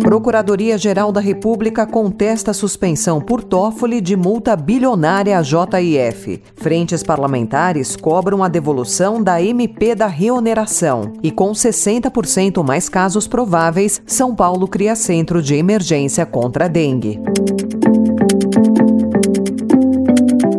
Procuradoria-Geral 0.00 1.10
da 1.10 1.20
República 1.20 1.86
contesta 1.86 2.50
a 2.50 2.54
suspensão 2.54 3.20
por 3.20 3.42
Toffoli 3.42 4.00
de 4.00 4.14
multa 4.16 4.54
bilionária 4.54 5.38
à 5.38 5.42
JIF. 5.42 6.42
Frentes 6.54 7.02
parlamentares 7.02 7.96
cobram 7.96 8.42
a 8.42 8.48
devolução 8.48 9.22
da 9.22 9.42
MP 9.42 9.94
da 9.94 10.06
reoneração. 10.06 11.12
E 11.22 11.30
com 11.30 11.52
60% 11.52 12.62
mais 12.62 12.88
casos 12.88 13.26
prováveis, 13.26 14.02
São 14.06 14.34
Paulo 14.34 14.68
cria 14.68 14.94
centro 14.94 15.42
de 15.42 15.54
emergência 15.54 16.26
contra 16.26 16.66
a 16.66 16.68
dengue. 16.68 17.18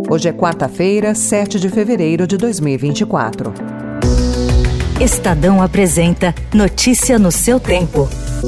Hoje 0.10 0.30
é 0.30 0.34
quarta-feira, 0.34 1.16
7 1.16 1.60
de 1.60 1.70
fevereiro 1.70 2.28
de 2.28 2.38
2024. 2.38 3.54
Estadão 5.00 5.62
apresenta 5.62 6.34
Notícia 6.54 7.18
no 7.18 7.32
seu 7.32 7.60
tempo. 7.60 8.08
O 8.44 8.46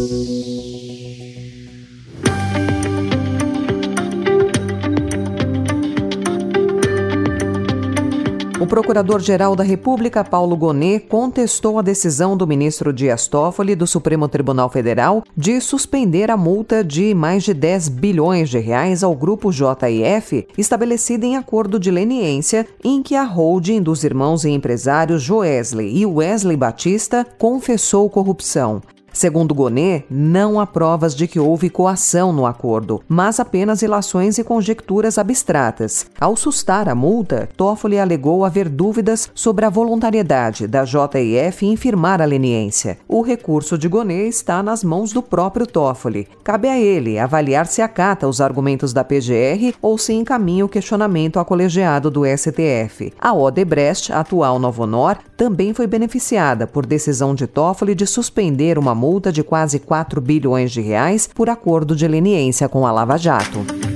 Procurador-Geral 8.68 9.56
da 9.56 9.64
República, 9.64 10.22
Paulo 10.22 10.58
Gonet, 10.58 11.06
contestou 11.08 11.80
a 11.80 11.82
decisão 11.82 12.36
do 12.36 12.46
ministro 12.46 12.92
Dias 12.92 13.30
Toffoli 13.30 13.74
do 13.74 13.88
Supremo 13.88 14.28
Tribunal 14.28 14.70
Federal 14.70 15.24
de 15.38 15.62
suspender 15.62 16.30
a 16.30 16.36
multa 16.36 16.84
de 16.84 17.14
mais 17.14 17.44
de 17.44 17.54
10 17.54 17.88
bilhões 17.88 18.50
de 18.50 18.60
reais 18.60 19.02
ao 19.02 19.16
grupo 19.16 19.50
JIF, 19.50 20.46
estabelecida 20.58 21.26
em 21.26 21.38
acordo 21.38 21.80
de 21.80 21.90
leniência, 21.90 22.68
em 22.84 23.02
que 23.02 23.16
a 23.16 23.24
holding 23.24 23.82
dos 23.82 24.04
irmãos 24.04 24.44
e 24.44 24.50
empresários 24.50 25.24
Joesley 25.24 25.96
e 25.96 26.06
Wesley 26.06 26.58
Batista 26.58 27.26
confessou 27.38 28.10
corrupção. 28.10 28.82
Segundo 29.16 29.56
Gonet, 29.56 30.04
não 30.10 30.60
há 30.60 30.68
provas 30.68 31.16
de 31.16 31.26
que 31.26 31.40
houve 31.40 31.70
coação 31.70 32.34
no 32.34 32.46
acordo, 32.46 33.02
mas 33.08 33.40
apenas 33.40 33.82
ilações 33.82 34.38
e 34.38 34.44
conjecturas 34.44 35.18
abstratas. 35.18 36.06
Ao 36.20 36.36
sustar 36.36 36.90
a 36.90 36.94
multa, 36.94 37.48
Toffoli 37.56 37.98
alegou 37.98 38.44
haver 38.44 38.68
dúvidas 38.68 39.32
sobre 39.34 39.64
a 39.64 39.70
voluntariedade 39.70 40.68
da 40.68 40.84
JIF 40.84 41.66
em 41.66 41.78
firmar 41.78 42.22
a 42.22 42.26
leniência. 42.26 42.98
O 43.08 43.22
recurso 43.22 43.78
de 43.78 43.88
Gonet 43.88 44.28
está 44.28 44.62
nas 44.62 44.84
mãos 44.84 45.14
do 45.14 45.24
próprio 45.24 45.66
Toffoli. 45.66 46.28
Cabe 46.44 46.68
a 46.68 46.78
ele 46.78 47.18
avaliar 47.18 47.68
se 47.68 47.82
acata 47.82 48.28
os 48.28 48.42
argumentos 48.42 48.92
da 48.92 49.06
PGR 49.06 49.74
ou 49.82 49.98
se 49.98 50.12
encaminha 50.12 50.66
o 50.66 50.70
questionamento 50.70 51.40
ao 51.40 51.46
colegiado 51.46 52.12
do 52.12 52.24
STF. 52.26 53.14
A 53.18 53.34
Odebrecht, 53.34 54.12
atual 54.12 54.60
Novonor, 54.60 55.18
também 55.38 55.74
foi 55.74 55.88
beneficiada 55.88 56.68
por 56.68 56.86
decisão 56.86 57.34
de 57.34 57.48
Toffoli 57.48 57.96
de 57.96 58.06
suspender 58.06 58.78
uma 58.78 58.94
multa 58.94 59.05
multa 59.06 59.32
de 59.32 59.44
quase 59.44 59.78
4 59.78 60.20
bilhões 60.20 60.72
de 60.72 60.82
reais 60.82 61.30
por 61.32 61.48
acordo 61.48 61.96
de 61.96 62.08
leniência 62.08 62.68
com 62.68 62.88
a 62.88 62.92
Lava 62.92 63.18
Jato. 63.18 63.95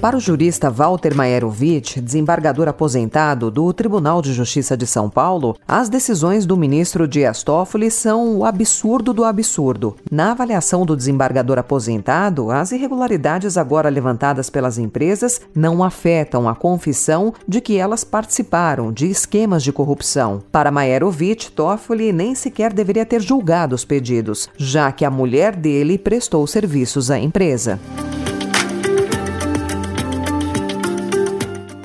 Para 0.00 0.16
o 0.16 0.20
jurista 0.20 0.70
Walter 0.70 1.14
Maierovic, 1.14 2.00
desembargador 2.00 2.66
aposentado 2.68 3.50
do 3.50 3.70
Tribunal 3.70 4.22
de 4.22 4.32
Justiça 4.32 4.74
de 4.74 4.86
São 4.86 5.10
Paulo, 5.10 5.54
as 5.68 5.90
decisões 5.90 6.46
do 6.46 6.56
ministro 6.56 7.06
Dias 7.06 7.42
Toffoli 7.42 7.90
são 7.90 8.38
o 8.38 8.46
absurdo 8.46 9.12
do 9.12 9.24
absurdo. 9.24 9.94
Na 10.10 10.30
avaliação 10.30 10.86
do 10.86 10.96
desembargador 10.96 11.58
aposentado, 11.58 12.50
as 12.50 12.72
irregularidades 12.72 13.58
agora 13.58 13.90
levantadas 13.90 14.48
pelas 14.48 14.78
empresas 14.78 15.38
não 15.54 15.84
afetam 15.84 16.48
a 16.48 16.54
confissão 16.54 17.34
de 17.46 17.60
que 17.60 17.76
elas 17.76 18.02
participaram 18.02 18.90
de 18.90 19.06
esquemas 19.06 19.62
de 19.62 19.70
corrupção. 19.70 20.42
Para 20.50 20.70
Maierovic, 20.70 21.50
Toffoli 21.50 22.10
nem 22.10 22.34
sequer 22.34 22.72
deveria 22.72 23.04
ter 23.04 23.20
julgado 23.20 23.74
os 23.74 23.84
pedidos, 23.84 24.48
já 24.56 24.90
que 24.92 25.04
a 25.04 25.10
mulher 25.10 25.54
dele 25.54 25.98
prestou 25.98 26.46
serviços 26.46 27.10
à 27.10 27.18
empresa. 27.18 27.78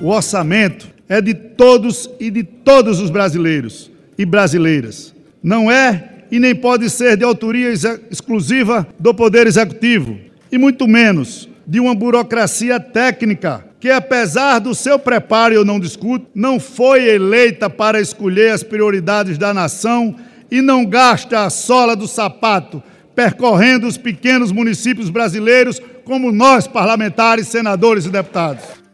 O 0.05 0.09
orçamento 0.09 0.87
é 1.09 1.19
de 1.19 1.33
todos 1.33 2.07
e 2.19 2.29
de 2.29 2.43
todos 2.43 2.99
os 2.99 3.09
brasileiros 3.09 3.89
e 4.15 4.23
brasileiras. 4.23 5.15
Não 5.41 5.71
é 5.71 6.27
e 6.29 6.39
nem 6.39 6.53
pode 6.53 6.91
ser 6.91 7.17
de 7.17 7.23
autoria 7.23 7.73
exclusiva 8.11 8.87
do 8.99 9.15
Poder 9.15 9.47
Executivo, 9.47 10.15
e 10.51 10.59
muito 10.59 10.87
menos 10.87 11.49
de 11.65 11.79
uma 11.79 11.95
burocracia 11.95 12.79
técnica 12.79 13.65
que, 13.79 13.89
apesar 13.89 14.59
do 14.59 14.75
seu 14.75 14.99
preparo, 14.99 15.55
eu 15.55 15.65
não 15.65 15.79
discuto, 15.79 16.27
não 16.35 16.59
foi 16.59 17.09
eleita 17.09 17.67
para 17.67 17.99
escolher 17.99 18.51
as 18.51 18.61
prioridades 18.61 19.39
da 19.39 19.55
nação 19.55 20.15
e 20.51 20.61
não 20.61 20.85
gasta 20.85 21.45
a 21.45 21.49
sola 21.49 21.95
do 21.95 22.07
sapato 22.07 22.83
percorrendo 23.15 23.87
os 23.87 23.97
pequenos 23.97 24.51
municípios 24.51 25.09
brasileiros 25.09 25.81
como 26.03 26.31
nós, 26.31 26.67
parlamentares, 26.67 27.47
senadores 27.47 28.05
e 28.05 28.11
deputados. 28.11 28.84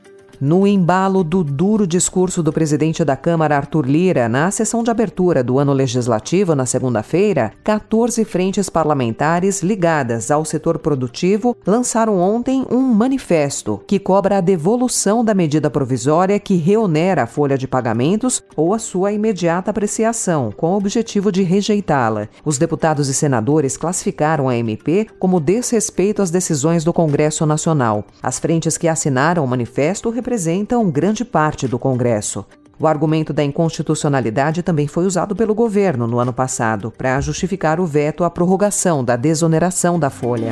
No 0.44 0.66
embalo 0.66 1.24
do 1.24 1.44
duro 1.44 1.86
discurso 1.86 2.42
do 2.42 2.52
presidente 2.52 3.06
da 3.06 3.16
Câmara, 3.16 3.56
Arthur 3.56 3.86
Lira, 3.86 4.28
na 4.28 4.50
sessão 4.50 4.82
de 4.82 4.90
abertura 4.90 5.44
do 5.44 5.60
ano 5.60 5.72
legislativo, 5.72 6.56
na 6.56 6.66
segunda-feira, 6.66 7.54
14 7.64 8.26
frentes 8.26 8.68
parlamentares 8.68 9.62
ligadas 9.62 10.32
ao 10.32 10.44
setor 10.44 10.80
produtivo 10.80 11.56
lançaram 11.64 12.18
ontem 12.20 12.66
um 12.72 12.82
manifesto 12.82 13.84
que 13.86 14.00
cobra 14.00 14.40
a 14.40 14.42
devolução 14.42 15.24
da 15.24 15.36
medida 15.36 15.70
provisória 15.70 16.40
que 16.40 16.56
reonera 16.56 17.22
a 17.22 17.28
folha 17.28 17.56
de 17.56 17.68
pagamentos 17.68 18.42
ou 18.56 18.74
a 18.74 18.80
sua 18.80 19.12
imediata 19.12 19.70
apreciação, 19.70 20.52
com 20.52 20.74
o 20.74 20.78
objetivo 20.78 21.32
de 21.32 21.44
rejeitá-la. 21.44 22.28
Os 22.44 22.58
deputados 22.58 23.10
e 23.10 23.14
senadores 23.14 23.78
classificaram 23.78 24.50
a 24.50 24.58
MP 24.58 25.06
como 25.20 25.40
desrespeito 25.40 26.20
às 26.20 26.32
decisões 26.32 26.84
do 26.84 26.92
Congresso 26.92 27.46
Nacional. 27.46 28.06
As 28.24 28.40
frentes 28.40 28.76
que 28.76 28.88
assinaram 28.88 29.46
o 29.46 29.48
manifesto 29.48 30.10
representam 30.10 30.31
representam 30.32 30.90
grande 30.90 31.26
parte 31.26 31.68
do 31.68 31.78
Congresso. 31.78 32.46
O 32.80 32.88
argumento 32.88 33.34
da 33.34 33.44
inconstitucionalidade 33.44 34.64
também 34.64 34.88
foi 34.88 35.06
usado 35.06 35.36
pelo 35.36 35.54
governo 35.54 36.08
no 36.08 36.20
ano 36.20 36.32
passado 36.32 36.90
para 36.90 37.20
justificar 37.20 37.82
o 37.82 37.86
veto 37.86 38.24
à 38.24 38.30
prorrogação 38.30 39.04
da 39.04 39.18
desoneração 39.18 40.00
da 40.00 40.10
folha. 40.10 40.52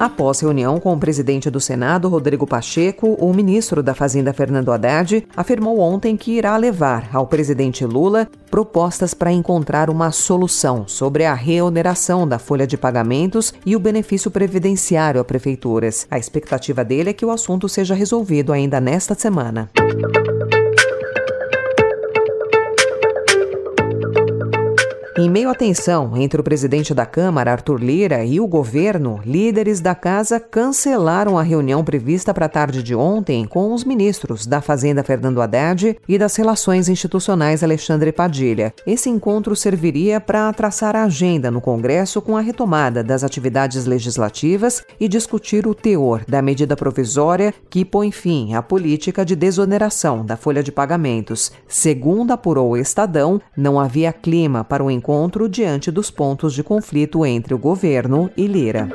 Após 0.00 0.40
reunião 0.40 0.80
com 0.80 0.94
o 0.94 0.98
presidente 0.98 1.50
do 1.50 1.60
Senado, 1.60 2.08
Rodrigo 2.08 2.46
Pacheco, 2.46 3.18
o 3.20 3.34
ministro 3.34 3.82
da 3.82 3.94
Fazenda, 3.94 4.32
Fernando 4.32 4.72
Haddad, 4.72 5.26
afirmou 5.36 5.78
ontem 5.78 6.16
que 6.16 6.38
irá 6.38 6.56
levar 6.56 7.10
ao 7.12 7.26
presidente 7.26 7.84
Lula 7.84 8.26
propostas 8.50 9.12
para 9.12 9.30
encontrar 9.30 9.90
uma 9.90 10.10
solução 10.10 10.88
sobre 10.88 11.26
a 11.26 11.34
reoneração 11.34 12.26
da 12.26 12.38
folha 12.38 12.66
de 12.66 12.78
pagamentos 12.78 13.52
e 13.66 13.76
o 13.76 13.78
benefício 13.78 14.30
previdenciário 14.30 15.20
a 15.20 15.24
prefeituras. 15.24 16.06
A 16.10 16.18
expectativa 16.18 16.82
dele 16.82 17.10
é 17.10 17.12
que 17.12 17.26
o 17.26 17.30
assunto 17.30 17.68
seja 17.68 17.94
resolvido 17.94 18.54
ainda 18.54 18.80
nesta 18.80 19.14
semana. 19.14 19.68
Em 25.20 25.28
meio 25.28 25.50
à 25.50 25.54
tensão 25.54 26.16
entre 26.16 26.40
o 26.40 26.42
presidente 26.42 26.94
da 26.94 27.04
Câmara, 27.04 27.52
Arthur 27.52 27.78
Lira, 27.78 28.24
e 28.24 28.40
o 28.40 28.46
governo, 28.46 29.20
líderes 29.22 29.78
da 29.78 29.94
casa 29.94 30.40
cancelaram 30.40 31.36
a 31.36 31.42
reunião 31.42 31.84
prevista 31.84 32.32
para 32.32 32.46
a 32.46 32.48
tarde 32.48 32.82
de 32.82 32.94
ontem 32.94 33.44
com 33.44 33.74
os 33.74 33.84
ministros 33.84 34.46
da 34.46 34.62
Fazenda 34.62 35.04
Fernando 35.04 35.42
Haddad 35.42 35.98
e 36.08 36.16
das 36.16 36.34
Relações 36.36 36.88
Institucionais 36.88 37.62
Alexandre 37.62 38.12
Padilha. 38.12 38.72
Esse 38.86 39.10
encontro 39.10 39.54
serviria 39.54 40.22
para 40.22 40.50
traçar 40.54 40.96
a 40.96 41.04
agenda 41.04 41.50
no 41.50 41.60
Congresso 41.60 42.22
com 42.22 42.34
a 42.34 42.40
retomada 42.40 43.04
das 43.04 43.22
atividades 43.22 43.84
legislativas 43.84 44.82
e 44.98 45.06
discutir 45.06 45.66
o 45.66 45.74
teor 45.74 46.24
da 46.26 46.40
medida 46.40 46.74
provisória 46.74 47.52
que 47.68 47.84
põe 47.84 48.10
fim 48.10 48.54
à 48.54 48.62
política 48.62 49.22
de 49.22 49.36
desoneração 49.36 50.24
da 50.24 50.38
folha 50.38 50.62
de 50.62 50.72
pagamentos. 50.72 51.52
Segundo 51.68 52.30
apurou 52.30 52.70
o 52.70 52.76
Estadão, 52.78 53.38
não 53.54 53.78
havia 53.78 54.14
clima 54.14 54.64
para 54.64 54.82
o 54.82 54.90
encontro 54.90 55.09
encontro 55.10 55.48
diante 55.48 55.90
dos 55.90 56.08
pontos 56.08 56.54
de 56.54 56.62
conflito 56.62 57.26
entre 57.26 57.52
o 57.52 57.58
governo 57.58 58.30
e 58.36 58.46
Lira. 58.46 58.88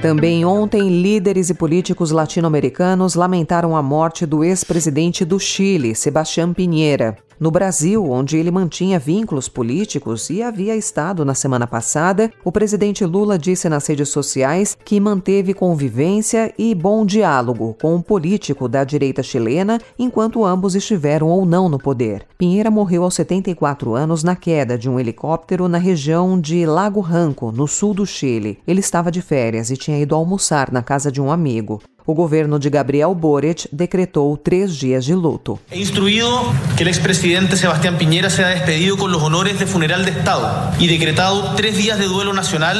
Também 0.00 0.42
ontem, 0.42 0.88
líderes 1.02 1.50
e 1.50 1.54
políticos 1.54 2.12
latino-americanos 2.12 3.14
lamentaram 3.14 3.76
a 3.76 3.82
morte 3.82 4.24
do 4.24 4.42
ex-presidente 4.42 5.22
do 5.22 5.38
Chile, 5.38 5.94
Sebastián 5.94 6.54
Pinheira. 6.54 7.18
No 7.42 7.50
Brasil, 7.50 8.08
onde 8.08 8.36
ele 8.36 8.52
mantinha 8.52 9.00
vínculos 9.00 9.48
políticos 9.48 10.30
e 10.30 10.44
havia 10.44 10.76
estado 10.76 11.24
na 11.24 11.34
semana 11.34 11.66
passada, 11.66 12.30
o 12.44 12.52
presidente 12.52 13.04
Lula 13.04 13.36
disse 13.36 13.68
nas 13.68 13.84
redes 13.84 14.10
sociais 14.10 14.78
que 14.84 15.00
manteve 15.00 15.52
convivência 15.52 16.54
e 16.56 16.72
bom 16.72 17.04
diálogo 17.04 17.76
com 17.82 17.96
um 17.96 18.00
político 18.00 18.68
da 18.68 18.84
direita 18.84 19.24
chilena 19.24 19.80
enquanto 19.98 20.44
ambos 20.44 20.76
estiveram 20.76 21.30
ou 21.30 21.44
não 21.44 21.68
no 21.68 21.80
poder. 21.80 22.24
Pinheira 22.38 22.70
morreu 22.70 23.02
aos 23.02 23.14
74 23.14 23.92
anos 23.92 24.22
na 24.22 24.36
queda 24.36 24.78
de 24.78 24.88
um 24.88 25.00
helicóptero 25.00 25.66
na 25.66 25.78
região 25.78 26.40
de 26.40 26.64
Lago 26.64 27.00
Ranco, 27.00 27.50
no 27.50 27.66
sul 27.66 27.92
do 27.92 28.06
Chile. 28.06 28.60
Ele 28.64 28.78
estava 28.78 29.10
de 29.10 29.20
férias 29.20 29.68
e 29.68 29.76
tinha 29.76 29.98
ido 29.98 30.14
almoçar 30.14 30.70
na 30.70 30.80
casa 30.80 31.10
de 31.10 31.20
um 31.20 31.32
amigo. 31.32 31.82
O 32.04 32.14
governo 32.14 32.58
de 32.58 32.68
Gabriel 32.68 33.14
Boric 33.14 33.68
decretou 33.70 34.36
três 34.36 34.74
dias 34.74 35.04
de 35.04 35.14
luto. 35.14 35.60
He 35.70 35.80
instruído 35.80 36.28
que 36.76 36.82
o 36.82 36.88
ex-presidente 36.88 37.56
Sebastián 37.56 37.96
Piñera 37.96 38.28
sea 38.28 38.48
despedido 38.48 38.96
com 38.96 39.06
os 39.06 39.22
honores 39.22 39.58
de 39.58 39.66
funeral 39.66 40.02
de 40.02 40.10
Estado 40.10 40.74
e 40.80 40.88
decretado 40.88 41.54
três 41.54 41.76
dias 41.76 41.98
de 41.98 42.06
duelo 42.06 42.32
nacional 42.32 42.76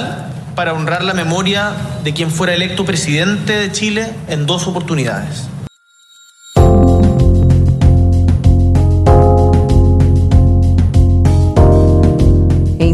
para 0.56 0.74
honrar 0.74 1.04
la 1.04 1.14
memoria 1.14 1.72
de 2.02 2.12
quien 2.12 2.30
fuera 2.30 2.54
electo 2.54 2.84
presidente 2.84 3.68
de 3.68 3.74
Chile 3.74 4.12
en 4.28 4.44
dos 4.44 4.66
oportunidades. 4.66 5.51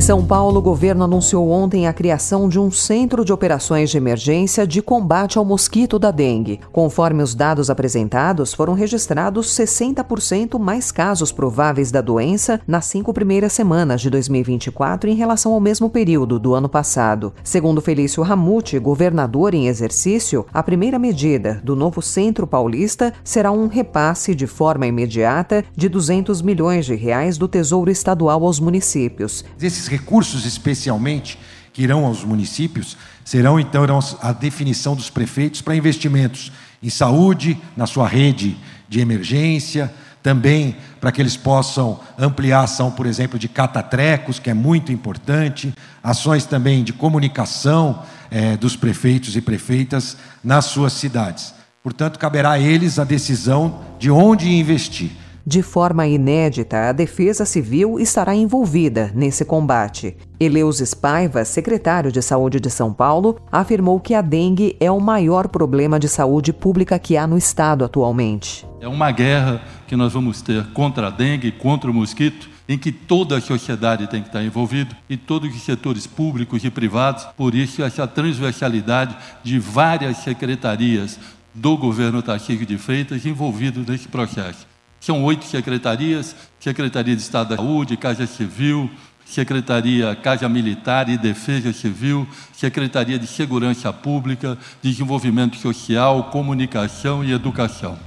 São 0.09 0.25
Paulo, 0.25 0.59
o 0.59 0.63
governo 0.63 1.05
anunciou 1.05 1.51
ontem 1.51 1.87
a 1.87 1.93
criação 1.93 2.49
de 2.49 2.59
um 2.59 2.71
centro 2.71 3.23
de 3.27 3.31
operações 3.31 3.91
de 3.91 3.99
emergência 3.99 4.67
de 4.67 4.81
combate 4.81 5.37
ao 5.37 5.45
mosquito 5.45 5.99
da 5.99 6.11
dengue. 6.11 6.61
Conforme 6.73 7.23
os 7.23 7.35
dados 7.35 7.69
apresentados, 7.69 8.55
foram 8.55 8.73
registrados 8.73 9.49
60% 9.49 10.59
mais 10.59 10.91
casos 10.91 11.31
prováveis 11.31 11.91
da 11.91 12.01
doença 12.01 12.59
nas 12.67 12.87
cinco 12.87 13.13
primeiras 13.13 13.53
semanas 13.53 14.01
de 14.01 14.09
2024 14.09 15.11
em 15.11 15.15
relação 15.15 15.53
ao 15.53 15.61
mesmo 15.61 15.91
período 15.91 16.39
do 16.39 16.55
ano 16.55 16.71
passado. 16.71 17.35
Segundo 17.45 17.83
Felício 17.83 18.23
Ramute, 18.23 18.79
governador 18.79 19.53
em 19.53 19.67
exercício, 19.67 20.47
a 20.55 20.63
primeira 20.63 20.99
medida 20.99 21.61
do 21.63 21.77
novo 21.77 22.01
Centro 22.01 22.47
Paulista 22.47 23.13
será 23.23 23.53
um 23.53 23.67
repasse 23.67 24.35
de 24.35 24.47
forma 24.47 24.87
imediata 24.87 25.63
de 25.77 25.87
200 25.87 26.41
milhões 26.41 26.87
de 26.87 26.95
reais 26.95 27.37
do 27.37 27.47
Tesouro 27.47 27.91
Estadual 27.91 28.43
aos 28.43 28.59
municípios. 28.59 29.45
Esses 29.61 29.98
recursos, 29.99 30.45
especialmente, 30.45 31.39
que 31.73 31.83
irão 31.83 32.05
aos 32.05 32.25
municípios, 32.25 32.97
serão 33.25 33.61
então 33.61 33.85
a 34.21 34.33
definição 34.33 34.97
dos 34.97 35.11
prefeitos 35.11 35.61
para 35.61 35.77
investimentos 35.77 36.51
em 36.83 36.91
saúde, 36.91 37.61
na 37.77 37.87
sua 37.87 38.09
rede 38.09 38.57
de 38.89 39.01
emergência, 39.01 39.93
também 40.23 40.77
para 41.01 41.13
que 41.13 41.23
eles 41.23 41.37
possam 41.37 42.01
ampliar 42.19 42.61
a 42.61 42.65
ação, 42.65 42.91
por 42.91 43.07
exemplo, 43.07 43.39
de 43.39 43.49
catatrecos, 43.49 44.39
que 44.39 44.51
é 44.51 44.55
muito 44.55 44.93
importante, 44.93 45.73
ações 46.03 46.45
também 46.45 46.83
de 46.83 46.93
comunicação 46.93 48.03
é, 48.31 48.57
dos 48.57 48.77
prefeitos 48.77 49.37
e 49.37 49.41
prefeitas 49.41 50.17
nas 50.43 50.67
suas 50.67 50.93
cidades. 50.93 51.55
Portanto, 51.83 52.19
caberá 52.19 52.53
a 52.53 52.59
eles 52.59 52.99
a 52.99 53.05
decisão 53.05 53.81
de 53.99 54.11
onde 54.11 54.51
investir. 54.51 55.11
De 55.49 55.63
forma 55.63 56.07
inédita, 56.07 56.91
a 56.91 56.93
Defesa 56.93 57.47
Civil 57.47 57.99
estará 57.99 58.35
envolvida 58.35 59.11
nesse 59.15 59.47
combate. 59.47 60.15
Eleusis 60.39 60.93
Paiva, 60.93 61.43
secretário 61.43 62.13
de 62.13 62.21
Saúde 62.21 62.61
de 62.61 62.69
São 62.69 62.93
Paulo, 62.93 63.41
afirmou 63.51 63.99
que 63.99 64.13
a 64.13 64.21
dengue 64.21 64.77
é 64.79 64.91
o 64.91 65.01
maior 65.01 65.49
problema 65.49 65.99
de 65.99 66.07
saúde 66.07 66.53
pública 66.53 66.99
que 66.99 67.17
há 67.17 67.27
no 67.27 67.39
estado 67.39 67.83
atualmente. 67.83 68.67
É 68.79 68.87
uma 68.87 69.11
guerra 69.11 69.63
que 69.87 69.97
nós 69.97 70.13
vamos 70.13 70.43
ter 70.43 70.67
contra 70.75 71.07
a 71.07 71.11
dengue, 71.11 71.51
contra 71.51 71.91
o 71.91 71.95
mosquito, 71.95 72.51
em 72.69 72.77
que 72.77 72.93
toda 72.93 73.39
a 73.39 73.41
sociedade 73.41 74.07
tem 74.07 74.21
que 74.21 74.29
estar 74.29 74.45
envolvida 74.45 74.95
e 75.09 75.17
todos 75.17 75.49
os 75.57 75.63
setores 75.63 76.07
públicos 76.07 76.63
e 76.63 76.69
privados. 76.69 77.25
Por 77.39 77.55
isso, 77.55 77.83
essa 77.83 78.07
transversalidade 78.07 79.17
de 79.43 79.59
várias 79.59 80.19
secretarias 80.19 81.19
do 81.55 81.75
governo 81.75 82.21
Tarcísio 82.21 82.67
de 82.67 82.77
Freitas 82.77 83.25
envolvidos 83.25 83.87
nesse 83.87 84.09
processo. 84.09 84.67
São 85.01 85.25
oito 85.25 85.45
secretarias: 85.45 86.35
Secretaria 86.61 87.15
de 87.15 87.23
Estado 87.23 87.51
da 87.51 87.57
Saúde, 87.57 87.97
Casa 87.97 88.27
Civil, 88.27 88.91
Secretaria 89.25 90.17
Casa 90.17 90.49
Militar 90.49 91.09
e 91.09 91.19
Defesa 91.19 91.73
Civil, 91.73 92.27
Secretaria 92.53 93.19
de 93.19 93.27
Segurança 93.27 93.93
Pública, 93.93 94.57
Desenvolvimento 94.83 95.57
Social, 95.57 96.31
Comunicação 96.31 97.23
e 97.23 97.33
Educação. 97.33 97.99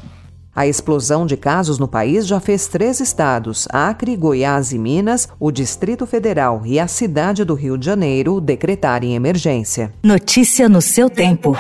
A 0.54 0.68
explosão 0.68 1.26
de 1.26 1.38
casos 1.38 1.80
no 1.80 1.88
país 1.88 2.28
já 2.28 2.40
fez 2.40 2.68
três 2.68 3.00
estados, 3.00 3.68
Acre, 3.72 4.18
Goiás 4.18 4.74
e 4.74 4.78
Minas, 4.78 5.30
o 5.40 5.50
Distrito 5.50 6.06
Federal 6.06 6.64
e 6.66 6.78
a 6.78 6.88
cidade 6.88 7.46
do 7.46 7.54
Rio 7.54 7.78
de 7.78 7.86
Janeiro, 7.86 8.42
decretarem 8.42 9.16
emergência. 9.16 9.94
Notícia 10.04 10.68
no 10.68 10.82
seu 10.82 11.10
tempo. 11.10 11.56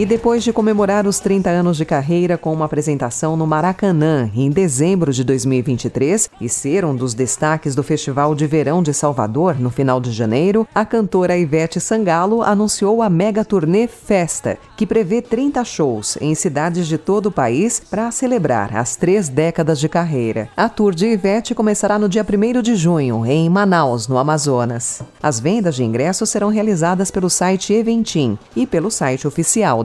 E 0.00 0.06
depois 0.06 0.42
de 0.42 0.50
comemorar 0.50 1.06
os 1.06 1.20
30 1.20 1.50
anos 1.50 1.76
de 1.76 1.84
carreira 1.84 2.38
com 2.38 2.54
uma 2.54 2.64
apresentação 2.64 3.36
no 3.36 3.46
Maracanã 3.46 4.30
em 4.34 4.48
dezembro 4.48 5.12
de 5.12 5.22
2023 5.22 6.30
e 6.40 6.48
ser 6.48 6.86
um 6.86 6.96
dos 6.96 7.12
destaques 7.12 7.74
do 7.74 7.82
Festival 7.82 8.34
de 8.34 8.46
Verão 8.46 8.82
de 8.82 8.94
Salvador 8.94 9.60
no 9.60 9.68
final 9.68 10.00
de 10.00 10.10
janeiro, 10.10 10.66
a 10.74 10.86
cantora 10.86 11.36
Ivete 11.36 11.78
Sangalo 11.82 12.40
anunciou 12.40 13.02
a 13.02 13.10
mega 13.10 13.44
turnê 13.44 13.86
Festa, 13.86 14.56
que 14.74 14.86
prevê 14.86 15.20
30 15.20 15.62
shows 15.66 16.16
em 16.18 16.34
cidades 16.34 16.88
de 16.88 16.96
todo 16.96 17.26
o 17.26 17.30
país 17.30 17.78
para 17.78 18.10
celebrar 18.10 18.74
as 18.74 18.96
três 18.96 19.28
décadas 19.28 19.78
de 19.78 19.86
carreira. 19.86 20.48
A 20.56 20.70
tour 20.70 20.94
de 20.94 21.08
Ivete 21.08 21.54
começará 21.54 21.98
no 21.98 22.08
dia 22.08 22.24
1 22.24 22.62
de 22.62 22.74
junho, 22.74 23.26
em 23.26 23.50
Manaus, 23.50 24.08
no 24.08 24.16
Amazonas. 24.16 25.02
As 25.22 25.38
vendas 25.38 25.74
de 25.74 25.84
ingressos 25.84 26.30
serão 26.30 26.48
realizadas 26.48 27.10
pelo 27.10 27.28
site 27.28 27.74
Eventim 27.74 28.38
e 28.56 28.66
pelo 28.66 28.90
site 28.90 29.28
oficial 29.28 29.84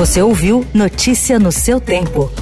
Você 0.00 0.22
ouviu 0.22 0.66
Notícia 0.72 1.38
no 1.38 1.52
seu 1.52 1.78
tempo. 1.78 2.32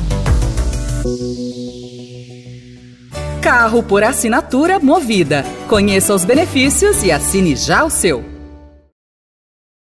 Carro 3.42 3.82
por 3.82 4.04
assinatura 4.04 4.78
movida. 4.78 5.44
Conheça 5.68 6.14
os 6.14 6.24
benefícios 6.24 7.02
e 7.02 7.10
assine 7.10 7.56
já 7.56 7.82
o 7.82 7.90
seu. 7.90 8.37